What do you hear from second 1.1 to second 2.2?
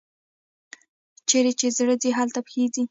چیري چي زړه ځي،